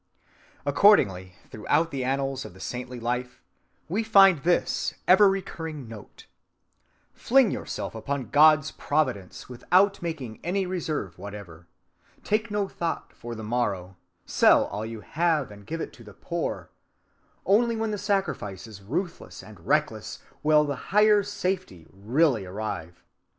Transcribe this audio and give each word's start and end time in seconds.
Accordingly, 0.65 1.35
throughout 1.51 1.91
the 1.91 2.03
annals 2.03 2.43
of 2.43 2.55
the 2.55 2.59
saintly 2.59 2.99
life, 2.99 3.39
we 3.87 4.01
find 4.01 4.39
this 4.41 4.95
ever‐ 5.07 5.29
recurring 5.29 5.87
note: 5.87 6.25
Fling 7.13 7.51
yourself 7.51 7.93
upon 7.93 8.31
God's 8.31 8.71
providence 8.71 9.47
without 9.47 10.01
making 10.01 10.39
any 10.43 10.65
reserve 10.65 11.19
whatever,—take 11.19 12.49
no 12.49 12.67
thought 12.67 13.13
for 13.13 13.35
the 13.35 13.43
morrow,—sell 13.43 14.65
all 14.65 14.87
you 14.87 15.01
have 15.01 15.51
and 15.51 15.67
give 15.67 15.81
it 15.81 15.93
to 15.93 16.03
the 16.03 16.15
poor,—only 16.15 17.75
when 17.75 17.91
the 17.91 17.99
sacrifice 17.99 18.65
is 18.65 18.81
ruthless 18.81 19.43
and 19.43 19.67
reckless 19.67 20.17
will 20.41 20.63
the 20.63 20.75
higher 20.89 21.21
safety 21.21 21.85
really 21.93 22.43
arrive. 22.43 23.03